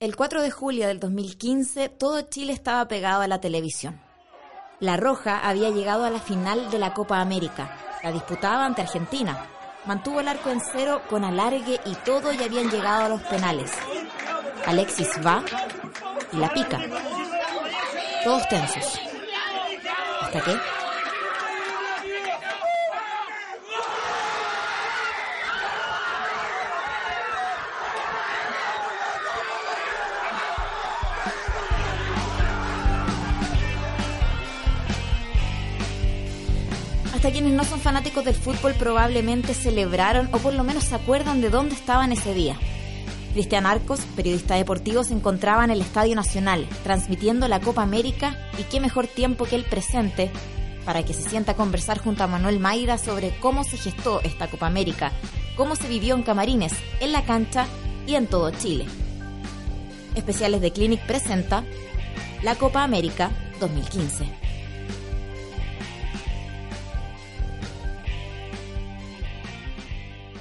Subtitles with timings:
[0.00, 4.00] El 4 de julio del 2015, todo Chile estaba pegado a la televisión.
[4.78, 7.76] La Roja había llegado a la final de la Copa América.
[8.02, 9.44] La disputaba ante Argentina.
[9.84, 13.72] Mantuvo el arco en cero con alargue y todo y habían llegado a los penales.
[14.64, 15.44] Alexis va
[16.32, 16.80] y la pica.
[18.24, 18.98] Todos tensos.
[20.22, 20.79] ¿Hasta qué?
[37.20, 41.42] Hasta quienes no son fanáticos del fútbol probablemente celebraron o por lo menos se acuerdan
[41.42, 42.56] de dónde estaban ese día.
[43.34, 48.62] Cristian Arcos, periodista deportivo, se encontraba en el Estadio Nacional, transmitiendo la Copa América y
[48.62, 50.30] qué mejor tiempo que el presente
[50.86, 54.48] para que se sienta a conversar junto a Manuel Mayra sobre cómo se gestó esta
[54.48, 55.12] Copa América,
[55.58, 57.66] cómo se vivió en camarines, en la cancha
[58.06, 58.86] y en todo Chile.
[60.14, 61.64] Especiales de Clinic presenta
[62.42, 64.39] la Copa América 2015.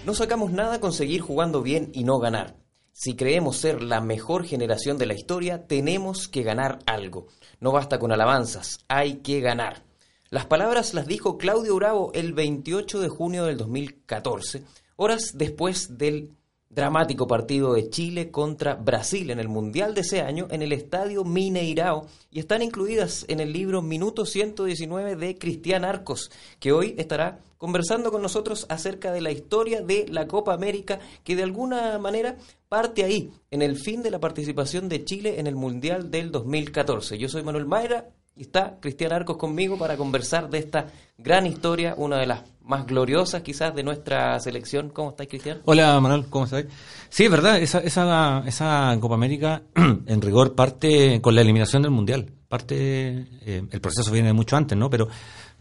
[0.09, 2.55] No sacamos nada con seguir jugando bien y no ganar.
[2.93, 7.27] Si creemos ser la mejor generación de la historia, tenemos que ganar algo.
[7.59, 9.83] No basta con alabanzas, hay que ganar.
[10.31, 14.63] Las palabras las dijo Claudio Bravo el 28 de junio del 2014,
[14.95, 16.38] horas después del
[16.69, 21.23] dramático partido de Chile contra Brasil en el Mundial de ese año en el Estadio
[21.23, 27.39] Mineirao y están incluidas en el libro Minuto 119 de Cristian Arcos, que hoy estará
[27.57, 32.37] conversando con nosotros acerca de la historia de la Copa América, que de alguna manera
[32.69, 37.17] parte ahí, en el fin de la participación de Chile en el Mundial del 2014.
[37.17, 38.09] Yo soy Manuel Mayra
[38.39, 42.87] y está Cristian Arcos conmigo para conversar de esta gran historia, una de las más
[42.87, 44.91] gloriosas quizás de nuestra selección.
[44.91, 45.59] ¿Cómo estás, Cristian?
[45.65, 46.63] Hola, Manuel, ¿cómo estás?
[47.09, 51.91] Sí, es verdad, esa, esa, esa Copa América en rigor parte con la eliminación del
[51.91, 52.31] Mundial.
[52.47, 54.89] Parte, eh, el proceso viene mucho antes, ¿no?
[54.89, 55.09] Pero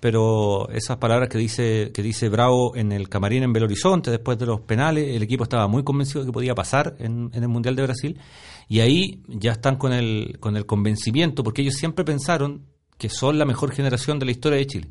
[0.00, 4.38] pero esas palabras que dice que dice Bravo en el camarín en Belo Horizonte después
[4.38, 7.74] de los penales, el equipo estaba muy convencido de que podía pasar en, el Mundial
[7.74, 8.20] de Brasil.
[8.68, 12.66] Y ahí ya están con el con el convencimiento porque ellos siempre pensaron
[12.96, 14.88] que son la mejor generación de la historia de Chile,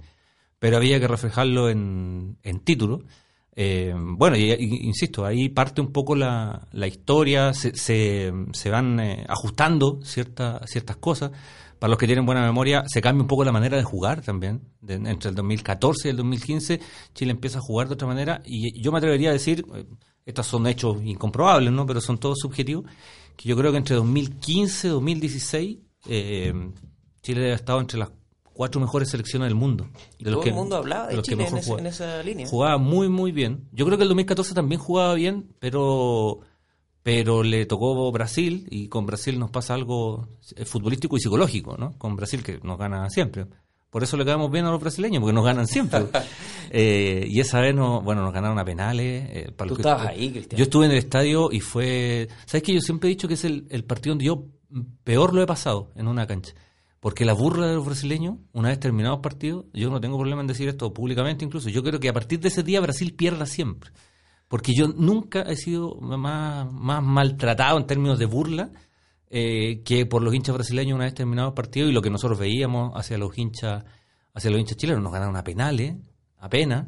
[0.60, 3.04] pero había que reflejarlo en, en título.
[3.56, 9.00] Eh, bueno, y, insisto, ahí parte un poco la, la historia, se, se, se van
[9.00, 11.32] eh, ajustando ciertas ciertas cosas
[11.80, 14.62] para los que tienen buena memoria, se cambia un poco la manera de jugar también.
[14.88, 16.80] entre el 2014 y el 2015,
[17.14, 18.42] Chile empieza a jugar de otra manera.
[18.46, 19.86] Y yo me atrevería a decir, eh,
[20.26, 21.86] estos son hechos incomprobables, ¿no?
[21.86, 22.86] pero son todos subjetivos,
[23.36, 25.78] que yo creo que entre 2015 y 2016,
[26.10, 26.54] eh,
[27.22, 28.10] Chile ha estado entre las
[28.58, 29.88] cuatro mejores selecciones del mundo.
[30.18, 32.48] ¿Y todo el mundo hablaba de, Chile en, esa línea.
[32.48, 33.70] Jugaba muy, muy bien.
[33.72, 36.40] Yo creo que el 2014 también jugaba bien, pero
[37.08, 41.98] pero le tocó Brasil y con Brasil nos pasa algo eh, futbolístico y psicológico, ¿no?
[41.98, 43.46] Con Brasil que nos gana siempre.
[43.90, 46.02] Por eso le quedamos bien a los brasileños, porque nos ganan siempre.
[46.70, 49.26] eh, y esa vez, no, bueno, nos ganaron a penales.
[49.32, 50.58] Eh, para Tú estabas ahí, Cristian.
[50.58, 52.28] Yo estuve en el estadio y fue...
[52.46, 54.44] ¿Sabes que Yo siempre he dicho que es el, el partido donde yo
[55.06, 56.56] peor lo he pasado en una cancha.
[57.00, 60.48] Porque la burla de los brasileños, una vez terminados partidos, yo no tengo problema en
[60.48, 63.92] decir esto públicamente incluso, yo creo que a partir de ese día Brasil pierda siempre
[64.48, 68.72] porque yo nunca he sido más, más maltratado en términos de burla
[69.30, 72.40] eh, que por los hinchas brasileños una vez terminado el partido y lo que nosotros
[72.40, 73.84] veíamos hacia los hinchas
[74.34, 75.04] hacia los hinchas chilenos.
[75.04, 75.96] Nos ganaron a penales
[76.38, 76.88] apenas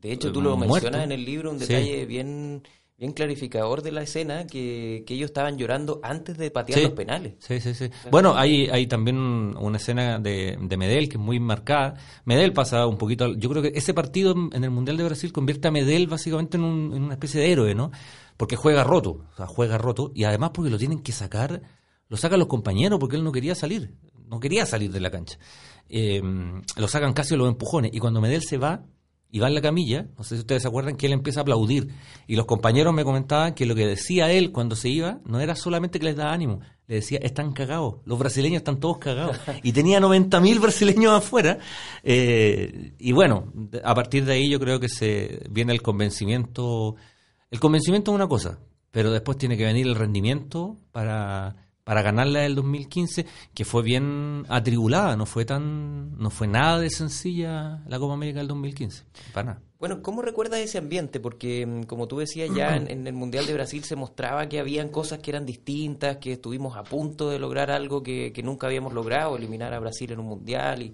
[0.00, 2.62] de hecho tú lo mencionas en el libro un detalle bien
[2.98, 7.34] bien clarificador de la escena que, ellos estaban llorando antes de patear los penales.
[7.38, 7.90] Sí, sí, sí.
[8.10, 11.94] Bueno, hay, hay también una escena de, de, Medel que es muy marcada.
[12.24, 13.34] Medel pasa un poquito.
[13.34, 16.64] Yo creo que ese partido en el Mundial de Brasil convierte a Medel básicamente en,
[16.64, 17.90] una especie de héroe, ¿no?
[18.36, 21.62] Porque juega roto, o sea, juega roto y además porque lo tienen que sacar,
[22.08, 23.94] lo sacan los compañeros porque él no quería salir,
[24.26, 25.38] no quería salir de la cancha.
[25.88, 26.22] Eh,
[26.76, 28.84] lo sacan casi los empujones y cuando Medel se va,
[29.30, 31.42] y va en la camilla, no sé si ustedes se acuerdan que él empieza a
[31.42, 31.88] aplaudir.
[32.26, 35.56] Y los compañeros me comentaban que lo que decía él cuando se iba no era
[35.56, 39.36] solamente que les daba ánimo, le decía, están cagados, los brasileños están todos cagados.
[39.62, 41.58] Y tenía 90.000 brasileños afuera.
[42.02, 43.52] Eh, y bueno,
[43.82, 46.94] a partir de ahí yo creo que se viene el convencimiento.
[47.50, 48.60] El convencimiento es una cosa,
[48.92, 53.84] pero después tiene que venir el rendimiento para para ganar la del 2015, que fue
[53.84, 59.04] bien atribulada, no fue tan, no fue nada de sencilla la Copa América del 2015,
[59.32, 59.62] para nada.
[59.78, 61.20] Bueno, ¿cómo recuerdas ese ambiente?
[61.20, 64.88] Porque, mm, como tú decías, ya en, el Mundial de Brasil se mostraba que habían
[64.88, 68.92] cosas que eran distintas, que estuvimos a punto de lograr algo que, que nunca habíamos
[68.92, 70.92] logrado, eliminar a Brasil en un Mundial y,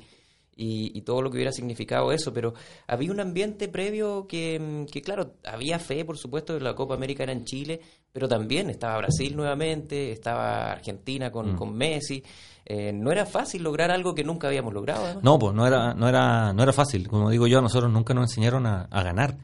[0.54, 2.54] y, todo lo que hubiera significado eso, pero
[2.86, 6.94] había un ambiente previo que, mm, que, claro, había fe, por supuesto, que la Copa
[6.94, 7.80] América era en Chile,
[8.12, 11.56] pero también estaba Brasil nuevamente, estaba Argentina con, mm.
[11.56, 12.22] con Messi.
[12.64, 15.20] Eh, no era fácil lograr algo que nunca habíamos logrado.
[15.22, 17.08] No, pues no era, no, era, no era fácil.
[17.08, 19.36] Como digo yo, a nosotros nunca nos enseñaron a, ganar.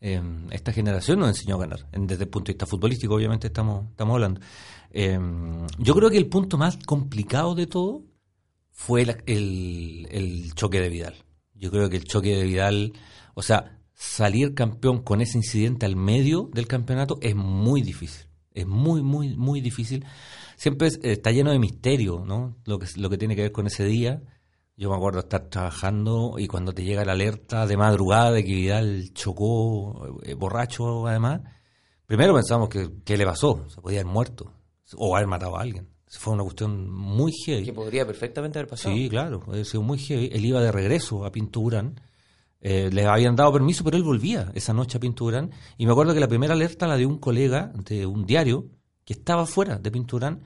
[0.00, 0.20] Eh,
[0.50, 1.86] esta generación nos enseñó a ganar.
[1.92, 4.40] Desde el punto de vista futbolístico, obviamente, estamos, estamos hablando.
[4.90, 5.18] Eh,
[5.78, 8.02] yo creo que el punto más complicado de todo
[8.78, 11.16] fue el, el, choque de Vidal.
[11.52, 12.92] Yo creo que el choque de Vidal,
[13.34, 18.28] o sea, salir campeón con ese incidente al medio del campeonato es muy difícil.
[18.52, 20.06] Es muy, muy, muy difícil.
[20.56, 22.56] Siempre está lleno de misterio, ¿no?
[22.66, 24.22] Lo que, lo que tiene que ver con ese día.
[24.76, 28.54] Yo me acuerdo estar trabajando y cuando te llega la alerta de madrugada de que
[28.54, 31.40] Vidal chocó eh, borracho además,
[32.06, 34.52] primero pensamos que qué le pasó, se podía haber muerto
[34.96, 35.97] o haber matado a alguien.
[36.10, 37.64] Fue una cuestión muy heavy.
[37.64, 38.94] Que podría perfectamente haber pasado.
[38.94, 40.30] Sí, claro, puede ser muy heavy.
[40.32, 42.00] Él iba de regreso a Pinturán.
[42.60, 45.50] Eh, le habían dado permiso, pero él volvía esa noche a Pinturán.
[45.76, 48.66] Y me acuerdo que la primera alerta la de un colega de un diario
[49.04, 50.40] que estaba fuera de Pinturán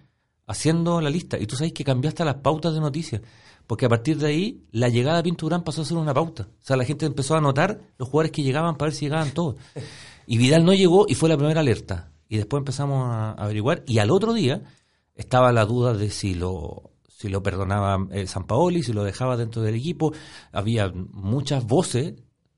[0.47, 1.39] haciendo la lista.
[1.39, 3.23] Y tú sabes que cambiaste las pautas de noticias.
[3.67, 6.49] Porque a partir de ahí, la llegada a Pinturán pasó a ser una pauta.
[6.61, 9.31] O sea, la gente empezó a anotar los jugadores que llegaban para ver si llegaban
[9.31, 9.57] todos.
[10.25, 12.13] Y Vidal no llegó y fue la primera alerta.
[12.29, 13.83] Y después empezamos a averiguar.
[13.89, 14.63] Y al otro día
[15.15, 19.37] estaba la duda de si lo si lo perdonaba eh, San Paoli, si lo dejaba
[19.37, 20.13] dentro del equipo.
[20.51, 22.15] Había muchas voces.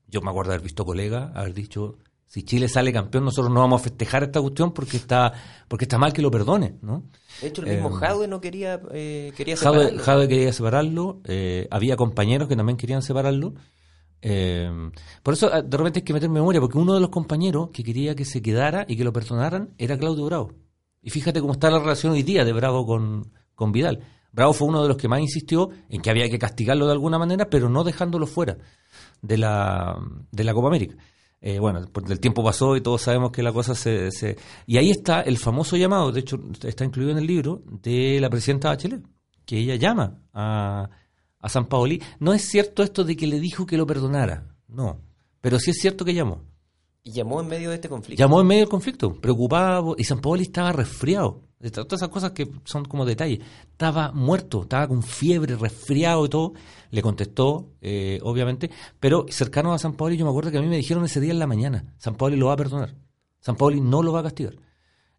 [0.07, 1.97] Yo me acuerdo haber visto colegas haber dicho,
[2.35, 5.31] si Chile sale campeón, nosotros no vamos a festejar esta cuestión porque está
[5.67, 7.03] porque está mal que lo perdone, ¿no?
[7.41, 10.03] De hecho, el mismo eh, Jadwe no quería, eh, quería separarlo.
[10.03, 11.21] Jadwe, quería separarlo.
[11.25, 13.53] Eh, había compañeros que también querían separarlo.
[15.23, 17.83] por eso, ah, de repente hay que meter memoria, porque uno de los compañeros que
[17.83, 20.64] quería que se quedara y que lo perdonaran era Claudio Bravo.
[21.05, 23.99] Y fíjate cómo está la relación hoy día de Bravo con, con Vidal.
[24.31, 27.19] Bravo fue uno de los que más insistió en que había que castigarlo de alguna
[27.19, 28.57] manera, pero no dejándolo fuera
[29.21, 29.95] de la,
[30.31, 30.95] de la Copa América.
[31.41, 34.35] Eh, bueno, el tiempo pasó y todos sabemos que la cosa se, se,
[34.65, 38.31] Y ahí está el famoso llamado, de hecho está incluido en el libro, de la
[38.31, 39.03] presidenta Bachelet,
[39.45, 40.89] que ella llama a,
[41.37, 42.01] a San Paoli.
[42.19, 45.03] No es cierto esto de que le dijo que lo perdonara, no,
[45.39, 46.41] pero sí es cierto que llamó.
[47.07, 48.19] Y llamó en medio de este conflicto.
[48.19, 51.43] Llamó en medio del conflicto, preocupado, y San Paoli estaba resfriado.
[51.71, 53.41] Todas esas cosas que son como detalles.
[53.71, 56.53] Estaba muerto, estaba con fiebre, resfriado y todo.
[56.89, 60.67] Le contestó, eh, obviamente, pero cercano a San Paoli, yo me acuerdo que a mí
[60.67, 62.95] me dijeron ese día en la mañana: San Paoli lo va a perdonar.
[63.39, 64.55] San Paoli no lo va a castigar.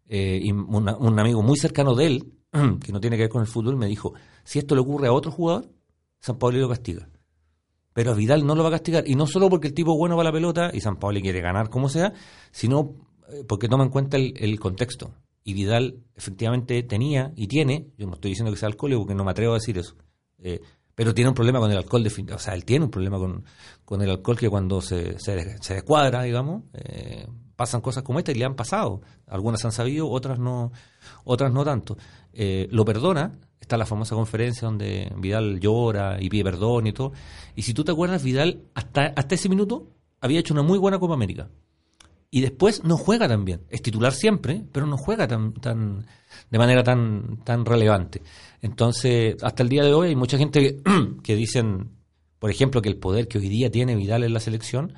[0.09, 2.33] Eh, y un amigo muy cercano de él,
[2.83, 4.13] que no tiene que ver con el fútbol, me dijo:
[4.43, 5.69] si esto le ocurre a otro jugador,
[6.19, 7.07] San Paoli lo castiga
[7.97, 9.07] pero Vidal no lo va a castigar.
[9.07, 11.71] Y no solo porque el tipo bueno para la pelota y San Paoli quiere ganar
[11.71, 12.13] como sea,
[12.51, 12.93] sino
[13.27, 15.15] eh, porque toma en cuenta el, contexto.
[15.43, 19.23] Y Vidal efectivamente tenía y tiene, yo no estoy diciendo que sea alcohólico porque no
[19.23, 19.95] me atrevo a decir eso,
[20.37, 20.61] eh,
[20.93, 23.43] pero tiene un problema con el alcohol, de, o sea, él tiene un problema con,
[23.83, 28.31] con el alcohol que cuando se, se, se descuadra, digamos, eh, pasan cosas como esta
[28.31, 29.01] y le han pasado.
[29.25, 30.71] Algunas han sabido, otras no,
[31.23, 31.97] otras no tanto.
[32.31, 37.13] lo perdona, está la famosa conferencia donde Vidal llora y pide perdón y todo.
[37.55, 40.99] Y si tú te acuerdas, Vidal hasta, hasta ese minuto había hecho una muy buena
[40.99, 41.49] Copa América.
[42.29, 43.61] Y después no juega tan bien.
[43.69, 46.05] Es titular siempre, pero no juega tan, tan
[46.49, 48.21] de manera tan, tan relevante.
[48.61, 50.81] Entonces, hasta el día de hoy hay mucha gente
[51.23, 51.91] que, dicen,
[52.39, 54.93] por ejemplo, que el poder que hoy día tiene Vidal en la selección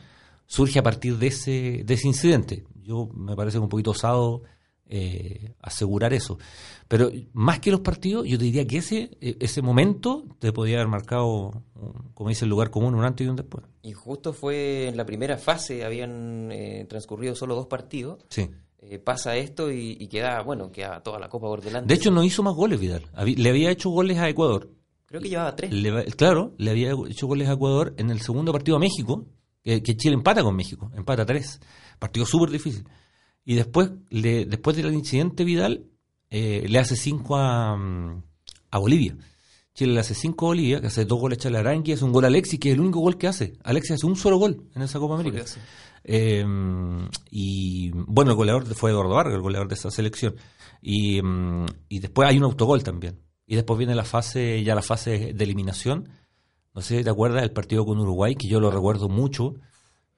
[0.48, 2.66] surge a partir de ese, de ese incidente.
[2.82, 4.42] Yo me parece un poquito osado
[4.91, 6.39] eh, asegurar eso.
[6.88, 10.77] Pero más que los partidos, yo te diría que ese, e, ese momento te podía
[10.77, 11.63] haber marcado,
[12.15, 13.63] como dice el lugar común, un antes y un después.
[13.84, 18.25] Y justo fue en la primera fase, habían eh, transcurrido solo dos partidos.
[18.29, 18.50] Sí.
[18.79, 21.88] Eh, pasa esto y, queda, bueno, queda toda la Copa por delante.
[21.88, 23.03] De hecho, no hizo más goles Vidal.
[23.24, 24.72] Le había hecho goles a Ecuador.
[25.05, 25.72] Creo que llevaba tres.
[26.15, 29.27] claro, le había hecho goles a Ecuador en el segundo partido a México,
[29.63, 31.60] que, que Chile empata con México, empata tres.
[32.00, 32.86] Partido súper difícil.
[33.50, 35.88] Y después, le, después del incidente Vidal,
[36.29, 38.22] eh, le hace cinco a, mm,
[38.70, 39.18] a, Bolivia.
[39.74, 42.25] Chile le hace cinco a Bolivia, que hace dos goles a Aranqui, es un gol
[42.25, 43.53] a Alexis, que es el único gol que hace.
[43.63, 45.44] Alexis hace un solo gol en esa Copa América.
[46.03, 46.46] Eh,
[47.32, 50.36] y bueno, el goleador fue Eduardo Vargas, el goleador de esa selección.
[50.79, 53.20] Y, mm, y después hay un autogol también.
[53.48, 56.08] Y después viene la fase, ya la fase de eliminación.
[56.75, 59.56] No sé si te acuerdas del partido con Uruguay, que yo lo recuerdo mucho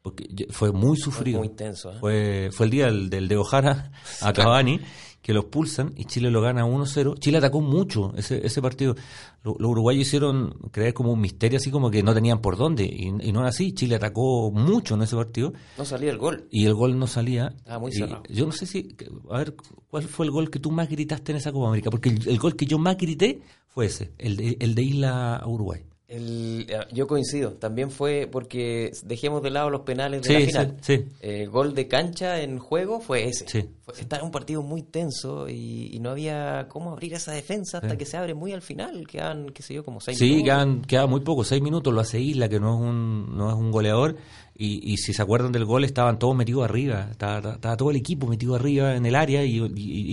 [0.01, 1.39] porque fue muy sufrido.
[1.39, 1.51] Muy.
[1.58, 1.74] ¿eh?
[2.00, 3.91] Fue, fue el día del, del de Ojara
[4.22, 4.79] a Cavani,
[5.22, 7.20] que lo expulsan y Chile lo gana 1-0.
[7.20, 8.96] Chile atacó mucho ese, ese partido.
[9.43, 12.84] Los uruguayos hicieron creer como un misterio, así como que no tenían por dónde.
[12.84, 13.74] Y, no era así.
[13.74, 15.53] Chile atacó mucho en ese partido.
[15.77, 16.48] No salía el gol.
[16.50, 17.53] Y el gol no salía.
[17.67, 18.24] Ah, muy cerrado.
[18.29, 18.96] Yo no sé si.
[19.29, 19.55] A ver,
[19.89, 21.91] ¿cuál fue el gol que tú más gritaste en esa Copa América?
[21.91, 25.84] Porque el, gol que yo más grité fue ese, el de, el de Isla Uruguay.
[26.12, 30.77] El, eh, yo coincido, también fue porque dejemos de lado los penales de la final.
[30.82, 33.46] Sí, eh, gol de cancha en juego fue ese.
[33.46, 38.06] Fue, estaba un partido muy tenso y, no había cómo abrir esa defensa hasta que
[38.06, 39.08] se abre muy al final.
[39.08, 40.39] Quedan, qué sé yo, como seis minutos.
[40.39, 41.94] Sí, quedan, queda muy poco, seis minutos.
[41.94, 44.18] Lo hace Isla, que no es un, no es un goleador.
[44.53, 47.08] Y, si se acuerdan del gol, estaban todos metidos arriba.
[47.10, 49.63] Estaba, todo el equipo metido arriba en el área y,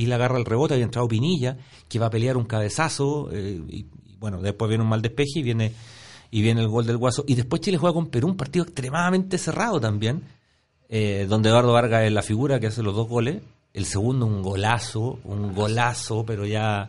[0.00, 0.74] Isla agarra el rebote.
[0.74, 1.56] Había entrado Pinilla,
[1.88, 3.30] que va a pelear un cabezazo.
[3.32, 3.86] Eh, y,
[4.18, 5.72] bueno, después viene un mal despeje y viene
[6.30, 7.24] y viene el gol del Guaso.
[7.26, 10.22] Y después Chile juega con Perú, un partido extremadamente cerrado también,
[10.88, 13.40] eh, donde Eduardo Vargas es la figura que hace los dos goles.
[13.74, 16.88] El segundo un golazo, un golazo, pero ya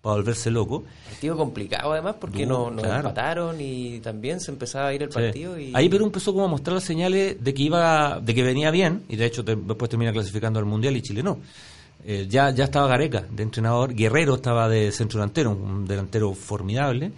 [0.00, 0.84] para volverse loco.
[1.08, 5.58] Partido complicado además porque no, nos empataron y también se empezaba a ir el partido.
[5.58, 5.72] Y...
[5.74, 9.02] Ahí Perú empezó como a mostrar las señales de que iba, de que venía bien
[9.08, 11.38] y de hecho después termina clasificando al mundial y Chile no.
[12.04, 17.12] Eh, ya, ya estaba Gareca de entrenador, Guerrero estaba de centro delantero, un delantero formidable.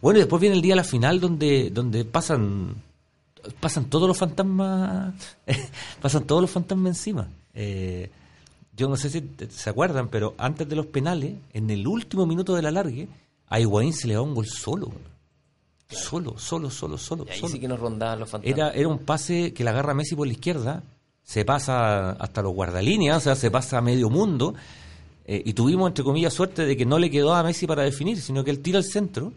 [0.00, 2.74] Bueno, y después viene el día de la final donde, donde pasan
[3.60, 5.14] pasan todos los fantasmas
[6.00, 7.28] pasan todos los fantasmas encima.
[7.54, 8.10] Eh,
[8.74, 12.54] yo no sé si se acuerdan, pero antes de los penales, en el último minuto
[12.54, 13.08] de la largue,
[13.48, 14.90] a Higuaín se le da un gol solo.
[15.88, 17.26] Solo, solo, solo, solo.
[17.30, 18.58] ahí sí que nos rondaban los fantasmas.
[18.58, 20.82] Era, era un pase que la agarra Messi por la izquierda,
[21.22, 24.54] se pasa hasta los guardalíneas, o sea, se pasa a medio mundo,
[25.24, 28.20] eh, y tuvimos, entre comillas, suerte de que no le quedó a Messi para definir,
[28.20, 29.32] sino que él tira al centro,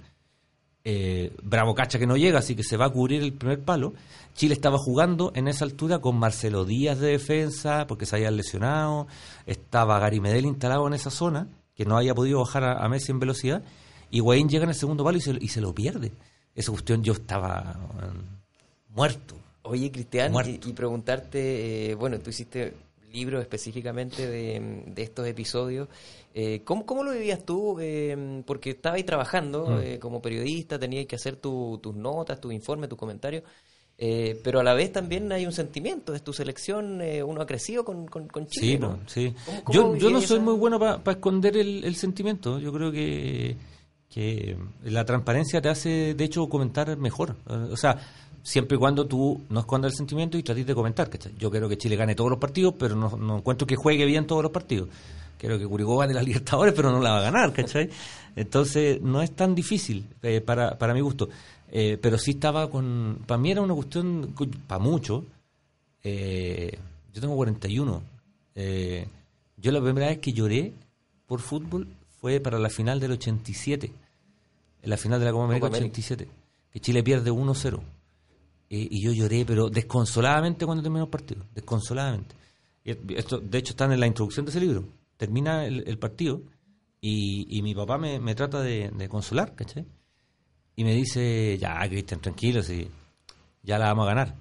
[0.88, 3.94] eh, Bravo cacha que no llega, así que se va a cubrir el primer palo.
[4.36, 9.08] Chile estaba jugando en esa altura con Marcelo Díaz de defensa, porque se había lesionado.
[9.48, 13.20] Estaba Gary Medel instalado en esa zona, que no había podido bajar a, Messi en
[13.20, 13.64] velocidad.
[14.12, 16.12] Y Wayne llega en el segundo palo y se, lo pierde.
[16.54, 17.76] Esa cuestión yo estaba
[18.90, 19.36] muerto.
[19.66, 22.74] Oye, Cristian, y, preguntarte, eh, bueno, tú hiciste
[23.16, 25.88] libros específicamente de, estos episodios.
[26.34, 27.78] Eh, ¿cómo, ¿cómo, lo vivías tú?
[27.80, 29.80] Eh, porque estabas ahí trabajando mm.
[29.82, 33.44] eh, como periodista, tenías que hacer tus notas, tus informes, tus comentarios,
[33.98, 37.86] eh, pero a la vez también hay un sentimiento, es tu selección, uno ha crecido
[37.86, 38.74] con, con, Chile.
[38.74, 39.00] Sí, ¿no?
[39.08, 39.34] sí.
[39.72, 43.56] yo, yo no soy muy bueno para esconder el, sentimiento, yo creo que,
[44.10, 47.38] que la transparencia te hace, de hecho, comentar mejor.
[47.48, 47.98] O sea,
[48.46, 51.10] siempre y cuando tú no escondas el sentimiento y trates de comentar.
[51.10, 51.34] ¿cachai?
[51.38, 54.44] Yo quiero que Chile gane todos los partidos, pero no, encuentro que juegue bien todos
[54.44, 54.88] los partidos.
[55.38, 57.90] Quiero que Curicó gane las Libertadores, pero no la va a ganar, ¿cachai?
[58.36, 61.28] Entonces, no es tan difícil eh, para, para mi gusto.
[61.72, 63.24] Eh, pero sí estaba con...
[63.26, 64.36] Para mí era una cuestión,
[64.68, 65.26] para mucho.
[66.04, 66.78] Eh,
[67.14, 68.02] yo tengo 41.
[69.58, 70.72] yo la primera vez que lloré
[71.26, 71.88] por fútbol
[72.22, 73.92] fue para la final del 87.
[74.84, 76.28] En la final de la Copa América 87.
[76.72, 77.80] Que Chile pierde 1-0
[78.70, 82.36] y yo lloré, pero desconsoladamente cuando terminó el partido, desconsoladamente.
[82.84, 84.86] esto, de hecho, está en la introducción de ese libro.
[85.18, 86.42] Termina el, partido
[87.00, 89.86] y, mi papá me, trata de, consolar, ¿cachai?
[90.76, 92.88] Y me dice, ya, Cristian, tranquilo, si
[93.64, 94.36] ya la vamos a ganar.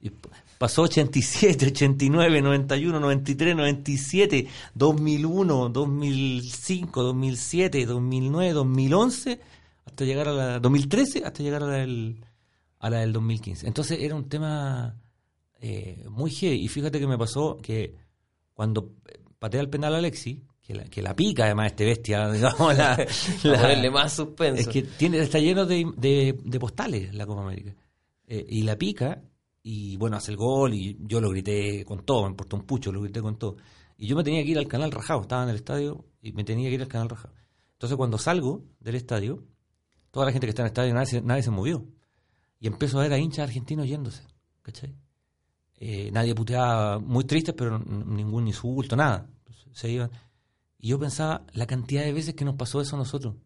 [0.00, 0.10] Y
[0.58, 9.40] pasó 87, 89, 91, 93, 97, 2001, 2005, 2007, 2009, 2011,
[9.84, 12.16] hasta llegar a la 2013, hasta llegar a la, el,
[12.80, 13.66] a la del 2015.
[13.66, 14.98] Entonces era un tema
[15.60, 16.64] eh, muy heavy.
[16.64, 17.94] Y fíjate que me pasó que
[18.54, 18.94] cuando
[19.38, 23.06] patea el penal a Alexi, que la, que la pica además este bestia, digamos, la,
[23.44, 24.62] la más suspenso.
[24.62, 27.74] Es que tiene, está lleno de, de, postales la Copa América.
[28.26, 29.22] Eh, y la pica,
[29.62, 32.90] y bueno, hace el gol, y yo lo grité con todo, me importó un pucho,
[32.90, 33.56] lo grité con todo.
[33.98, 36.44] Y yo me tenía que ir al canal rajado, estaba en el estadio y me
[36.44, 37.34] tenía que ir al canal rajado.
[37.72, 39.44] Entonces cuando salgo del estadio,
[40.10, 41.84] toda la gente que está en el estadio, nadie nadie se movió
[42.60, 44.22] y empezó a ver a hinchas argentinos yéndose,
[44.62, 44.94] ¿cachai?
[45.76, 49.26] Eh, nadie puteaba, muy tristes, pero ningún insulto, nada.
[49.72, 50.10] Se iban.
[50.78, 53.36] Y yo pensaba la cantidad de veces que nos pasó eso a nosotros,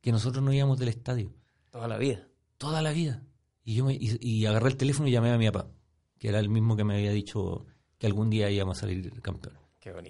[0.00, 1.34] que nosotros no íbamos del estadio.
[1.70, 2.28] Toda la vida.
[2.58, 3.24] Toda la vida.
[3.64, 5.68] Y yo me, y, agarré el teléfono y llamé a mi papá,
[6.18, 7.66] que era el mismo que me había dicho
[7.98, 9.54] que algún día íbamos a salir campeón.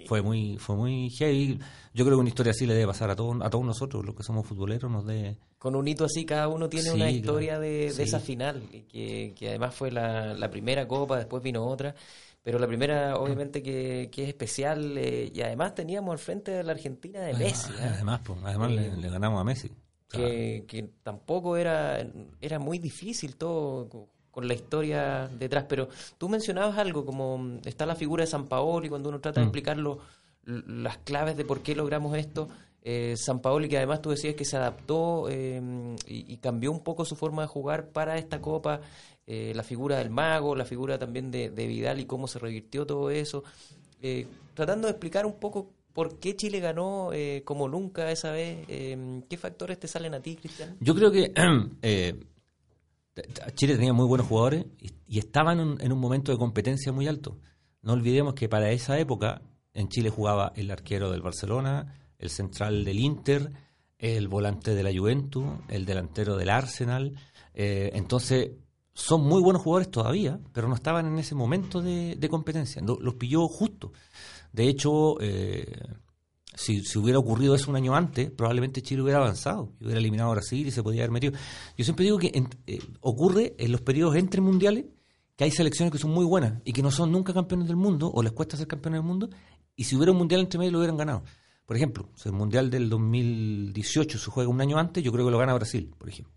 [0.05, 1.57] Fue muy, fue muy heavy.
[1.93, 4.15] Yo creo que una historia así le debe pasar a todos, a todos nosotros, los
[4.15, 5.37] que somos futboleros, nos dé.
[5.57, 9.73] Con un hito así, cada uno tiene una historia de, esa final, que, que además
[9.73, 11.95] fue la, la, primera copa, después vino otra,
[12.43, 16.63] pero la primera, obviamente, que, que es especial, eh, y además teníamos al frente de
[16.63, 17.71] la Argentina de Messi.
[17.71, 17.91] ¿eh?
[17.93, 19.71] Además, pues, además le, le, ganamos a Messi.
[20.09, 22.05] Que, que tampoco era,
[22.41, 25.65] era muy difícil todo con la historia detrás.
[25.67, 29.41] Pero tú mencionabas algo como está la figura de San Paolo y cuando uno trata
[29.41, 29.49] de mm.
[29.49, 29.97] explicar los,
[30.45, 32.47] las claves de por qué logramos esto.
[32.83, 35.61] Eh, San Paoli, que además tú decías que se adaptó eh,
[36.07, 38.81] y, cambió un poco su forma de jugar para esta Copa,
[39.27, 43.11] eh, la figura del mago, la figura también de, Vidal y cómo se revirtió todo
[43.11, 43.43] eso,
[44.55, 47.11] tratando de explicar un poco por qué Chile ganó
[47.45, 50.75] como nunca esa vez, ¿qué factores te salen a ti, Cristian?
[50.79, 51.31] Yo creo que
[53.55, 57.37] Chile tenía muy buenos jugadores y, estaban en un momento de competencia muy alto.
[57.81, 59.41] No olvidemos que para esa época
[59.73, 63.51] en Chile jugaba el arquero del Barcelona, el central del Inter,
[63.97, 67.15] el volante de la Juventus, el delantero del Arsenal.
[67.53, 68.51] Eh, entonces,
[68.93, 72.81] son muy buenos jugadores todavía, pero no estaban en ese momento de, competencia.
[72.81, 73.91] los pilló justo.
[74.51, 75.65] De hecho, eh,
[76.61, 80.35] si, hubiera ocurrido eso un año antes, probablemente Chile hubiera avanzado y hubiera eliminado a
[80.35, 81.33] Brasil y se podía haber metido.
[81.77, 82.31] Yo siempre digo que
[82.67, 84.85] eh, ocurre en los periodos entre mundiales
[85.35, 88.11] que hay selecciones que son muy buenas y que no son nunca campeones del mundo
[88.13, 89.29] o les cuesta ser campeones del mundo
[89.75, 91.23] y si hubiera un mundial entre medio lo hubieran ganado.
[91.65, 95.31] Por ejemplo, si el mundial del 2018 se juega un año antes, yo creo que
[95.31, 96.33] lo gana Brasil, por ejemplo.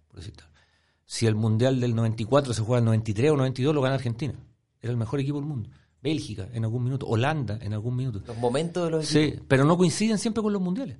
[1.05, 4.35] Si el mundial del 94 se juega en 93 o 92, lo gana Argentina.
[4.81, 5.71] Era el mejor equipo del mundo.
[6.05, 8.21] Bélgica en algún minuto, Holanda en algún minuto.
[8.27, 9.39] Los momentos de los equipos.
[9.39, 10.99] Sí, pero no coinciden siempre con los mundiales.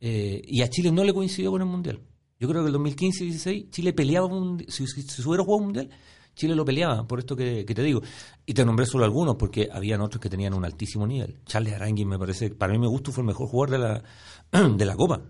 [0.00, 2.00] Eh, y a Chile no le coincidió con el mundial.
[2.38, 4.30] Yo creo que el 2015 y 16 Chile peleaba,
[4.66, 5.90] si, si, se hubiera jugado un mundial,
[6.34, 8.00] Chile lo peleaba, por esto que, te digo.
[8.46, 11.40] Y te nombré solo algunos, porque habían otros que tenían un altísimo nivel.
[11.44, 14.84] Charles Aranguis me parece, para mí me gusta, fue el mejor jugador de la, de
[14.86, 15.20] la Copa.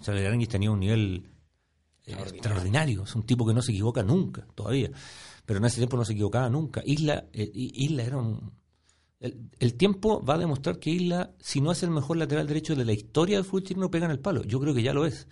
[0.00, 1.30] Charles Aranguis tenía un nivel
[2.06, 4.90] eh, extraordinario, es un tipo que no se equivoca nunca, todavía.
[5.52, 6.82] Pero en ese tiempo no se equivocaba nunca.
[6.82, 8.54] Isla, eh, Isla era un...
[9.20, 12.86] El, tiempo va a demostrar que Isla, si no es el mejor lateral derecho de
[12.86, 14.44] la historia del fútbol chileno, pega en el palo.
[14.44, 15.28] Yo creo que ya lo es.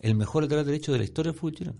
[0.00, 1.76] El mejor lateral derecho de la historia del fútbol.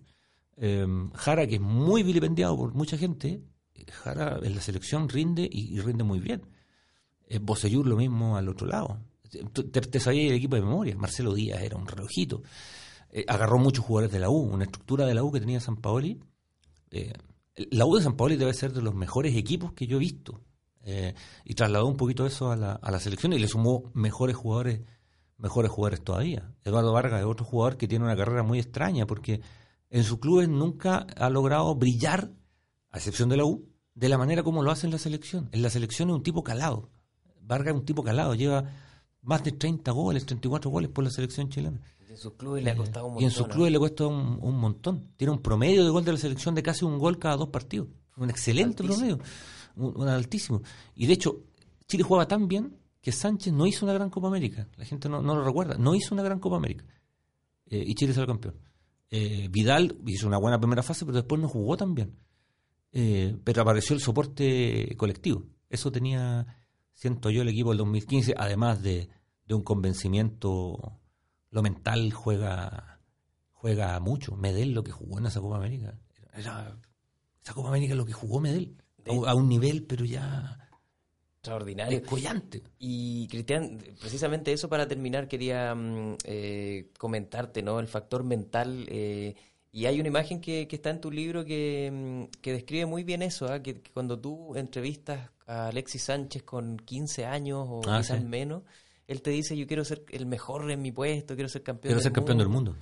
[0.58, 3.42] Eh, Jara, que es muy vilipendiado por mucha gente,
[3.90, 6.42] Jara en la selección rinde y, rinde muy bien.
[7.26, 9.00] Eh, lo mismo al otro lado.
[9.52, 10.94] Te, te sabía el equipo de memoria.
[10.96, 12.44] Marcelo Díaz era un relojito.
[13.10, 15.76] Eh, agarró muchos jugadores de la U, una estructura de la U que tenía San
[15.78, 16.18] Paoli.
[16.92, 17.12] Eh,
[17.56, 20.40] la U de San Paoli debe ser de los mejores equipos que yo he visto.
[21.44, 24.80] y trasladó un poquito eso a la, a la selección y le sumó mejores jugadores
[25.42, 26.54] mejores jugadores todavía.
[26.64, 29.40] Eduardo Vargas es otro jugador que tiene una carrera muy extraña porque
[29.90, 32.30] en sus clubes nunca ha logrado brillar,
[32.90, 35.48] a excepción de la U, de la manera como lo hace en la selección.
[35.52, 36.90] En la selección es un tipo calado.
[37.40, 38.70] Vargas es un tipo calado, lleva
[39.20, 41.80] más de 30 goles, 34 goles por la selección chilena.
[42.12, 43.22] Y en sus clubes le ha costado un montón.
[43.22, 45.08] Y en sus clubes le cuesta un, montón.
[45.16, 47.88] Tiene un promedio de gol de la selección de casi un gol cada dos partidos.
[48.18, 49.18] Un excelente promedio,
[49.76, 50.62] un, altísimo.
[50.94, 51.44] Y de hecho,
[51.86, 54.68] Chile jugaba tan bien que Sánchez no hizo una gran Copa América.
[54.76, 55.78] La gente no, lo recuerda.
[55.78, 56.84] No hizo una gran Copa América.
[57.66, 58.56] Eh, y Chile salió campeón.
[59.10, 62.14] Eh, Vidal hizo una buena primera fase, pero después no jugó tan bien.
[62.92, 65.44] Eh, pero apareció el soporte colectivo.
[65.70, 66.46] Eso tenía,
[66.92, 69.08] siento yo, el equipo del 2015, además de,
[69.48, 70.98] un convencimiento,
[71.52, 72.98] lo mental juega
[73.52, 74.34] juega mucho.
[74.34, 75.94] Medel lo que jugó en esa Copa América.
[76.34, 76.76] Era,
[77.40, 78.76] esa Copa América lo que jugó Medel.
[79.26, 80.58] a un nivel, pero ya
[81.42, 82.04] Extraordinario.
[82.04, 82.62] Collante.
[82.78, 87.80] Y Cristian, precisamente eso para terminar quería mm, eh, comentarte, ¿no?
[87.80, 88.86] El factor mental.
[88.88, 89.34] Eh,
[89.72, 93.46] y hay una imagen que, está en tu libro que, mm, describe muy bien eso,
[93.46, 93.60] ¿ah?
[93.60, 98.62] que, cuando tú entrevistas a Alexis Sánchez con 15 años o ah, quizás menos,
[99.12, 102.02] él te dice, yo quiero ser el mejor en mi puesto, quiero ser campeón quiero
[102.02, 102.74] ser campeón del mundo.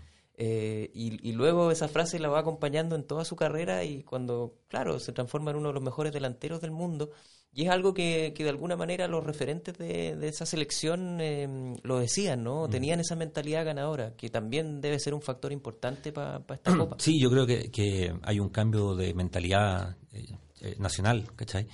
[0.43, 4.55] Eh, y, y, luego esa frase la va acompañando en toda su carrera y cuando,
[4.69, 7.11] claro, se transforma en uno de los mejores delanteros del mundo.
[7.53, 11.77] Y es algo que, que de alguna manera los referentes de, de esa selección em,
[11.83, 12.67] lo decían, ¿no?
[12.67, 12.71] Mm.
[12.71, 16.97] Tenían esa mentalidad ganadora, que también debe ser un factor importante para esta Copa.
[16.99, 21.69] Sí, yo creo que, que, hay un cambio de mentalidad eh, eh, nacional, ¿cachai?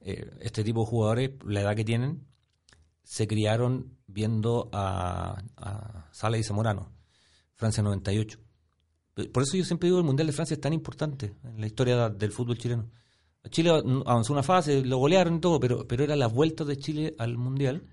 [0.00, 2.26] Este tipo de jugadores, la edad que tienen,
[3.08, 6.92] se criaron viendo a, a Sala y Zamorano,
[7.54, 8.38] Francia 98.
[9.32, 12.10] Por eso yo siempre digo el Mundial de Francia es tan importante en la historia
[12.10, 12.88] del fútbol chileno
[13.50, 17.14] Chile avanzó una fase, lo golearon y todo, pero, pero era la vuelta de Chile
[17.18, 17.86] al Mundial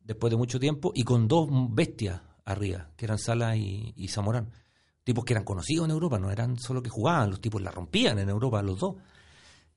[0.00, 4.50] después de mucho tiempo y con dos bestias arriba, que eran Sala y, Zamorán.
[5.04, 8.18] Tipos que eran conocidos en Europa, no eran solo que jugaban, los tipos la rompían
[8.18, 8.96] en Europa, los dos.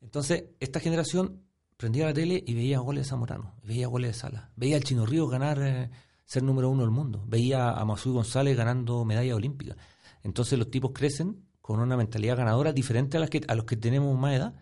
[0.01, 1.41] Entonces, esta generación
[1.77, 5.05] prendía la tele y veía goles de Zamorano, veía goles de Sala, veía al Chino
[5.05, 5.89] Río ganar, eh,
[6.23, 9.75] ser número uno del mundo, veía a Masui González ganando medalla olímpica.
[10.23, 13.75] Entonces los tipos crecen con una mentalidad ganadora diferente a, las que, a los que
[13.75, 14.53] tenemos más edad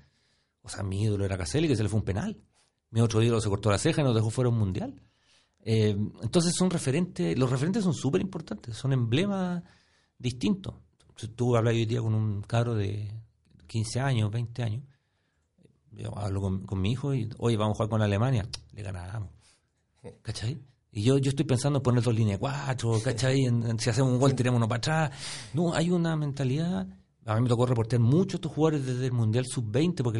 [0.63, 2.41] o sea, mi ídolo era Caselli, que se le fue un penal.
[2.89, 5.01] Mi otro ídolo se cortó la ceja y nos dejó fuera un mundial.
[5.59, 9.61] Eh, entonces son referentes, los referentes son súper importantes, son emblemas
[10.17, 10.75] distintos.
[11.35, 13.13] Tú hablas hoy día con un cabro de
[13.67, 14.83] 15 años, 20 años.
[15.95, 19.29] Yo hablo con, mi hijo y hoy vamos a jugar con Alemania, le ganamos.
[20.21, 20.59] ¿Cachai?
[20.91, 23.45] Y yo, yo estoy pensando en poner dos líneas cuatro, ¿cachai?
[23.45, 25.11] En, si hacemos un gol, tiremos uno para atrás.
[25.53, 26.87] No, hay una mentalidad.
[27.25, 30.19] A mí me tocó reportear mucho estos jugadores desde el Mundial Sub-20, porque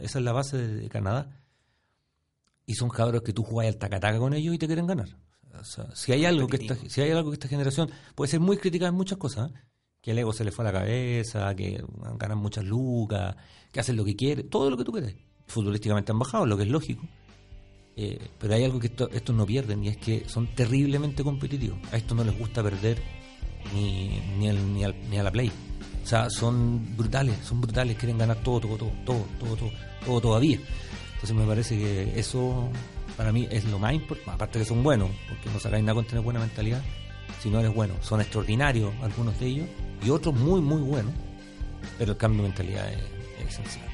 [0.00, 1.30] esa es la base de, Canadá.
[2.66, 5.08] Y son cabros que tú jugás al tacataca con ellos y te quieren ganar.
[5.58, 8.40] O sea, si hay algo que esta, si hay algo que esta generación puede ser
[8.40, 9.54] muy crítica en muchas cosas, ¿eh?
[10.00, 11.82] Que el ego se le fue a la cabeza, que
[12.18, 13.36] ganan muchas lucas,
[13.72, 15.14] que hacen lo que quieren, todo lo que tú quieres.
[15.46, 17.02] Futbolísticamente han bajado, lo que es lógico
[18.00, 21.80] eh, pero hay algo que estos no pierden y es que son terriblemente competitivos.
[21.90, 23.02] A estos no les gusta perder
[23.74, 25.50] ni, ni, ni, a la play.
[26.04, 29.70] O sea, son brutales, son brutales, quieren ganar todo, todo, todo, todo, todo, todo,
[30.06, 30.60] todo todavía.
[31.14, 32.70] Entonces me parece que eso
[33.16, 36.04] para mí es lo más importante, aparte que son buenos, porque no sacáis nada con
[36.04, 36.80] tener buena mentalidad,
[37.40, 37.94] si no eres bueno.
[38.00, 39.66] Son extraordinarios algunos de ellos
[40.04, 41.12] y otros muy, muy buenos,
[41.98, 43.88] pero el cambio de mentalidad es esencial.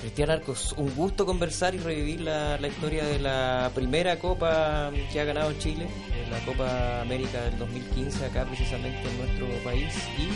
[0.00, 5.24] Cristian Arcos, un gusto conversar y revivir la, historia de la primera Copa que ha
[5.24, 9.92] ganado Chile, eh, la Copa América del 2015, acá precisamente en nuestro país.
[10.18, 10.28] Y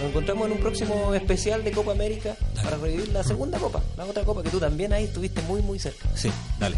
[0.00, 4.04] nos encontramos en un próximo especial de Copa América para revivir la segunda Copa, la
[4.04, 6.08] otra Copa que tú también ahí estuviste muy, muy cerca.
[6.14, 6.76] Sí, dale.